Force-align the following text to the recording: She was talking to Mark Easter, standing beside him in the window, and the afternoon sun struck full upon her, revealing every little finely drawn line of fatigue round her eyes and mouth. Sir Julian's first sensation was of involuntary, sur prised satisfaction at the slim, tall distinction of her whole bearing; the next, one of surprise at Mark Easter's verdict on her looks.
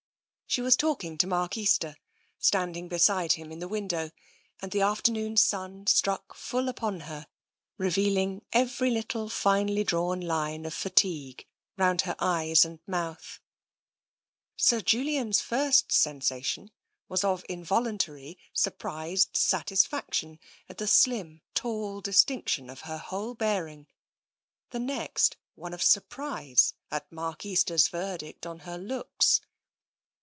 She 0.47 0.59
was 0.61 0.75
talking 0.75 1.17
to 1.19 1.27
Mark 1.27 1.55
Easter, 1.57 1.95
standing 2.37 2.89
beside 2.89 3.31
him 3.31 3.53
in 3.53 3.59
the 3.59 3.69
window, 3.69 4.11
and 4.61 4.69
the 4.73 4.81
afternoon 4.81 5.37
sun 5.37 5.87
struck 5.87 6.33
full 6.35 6.67
upon 6.67 6.99
her, 7.07 7.27
revealing 7.77 8.41
every 8.51 8.89
little 8.91 9.29
finely 9.29 9.85
drawn 9.85 10.19
line 10.19 10.65
of 10.65 10.73
fatigue 10.73 11.47
round 11.77 12.01
her 12.01 12.17
eyes 12.19 12.65
and 12.65 12.81
mouth. 12.85 13.39
Sir 14.57 14.81
Julian's 14.81 15.39
first 15.39 15.89
sensation 15.93 16.69
was 17.07 17.23
of 17.23 17.45
involuntary, 17.47 18.37
sur 18.51 18.71
prised 18.71 19.37
satisfaction 19.37 20.37
at 20.67 20.79
the 20.79 20.85
slim, 20.87 21.39
tall 21.53 22.01
distinction 22.01 22.69
of 22.69 22.81
her 22.81 22.97
whole 22.97 23.35
bearing; 23.35 23.87
the 24.71 24.79
next, 24.79 25.37
one 25.55 25.73
of 25.73 25.81
surprise 25.81 26.73
at 26.91 27.09
Mark 27.09 27.45
Easter's 27.45 27.87
verdict 27.87 28.45
on 28.45 28.59
her 28.67 28.77
looks. 28.77 29.39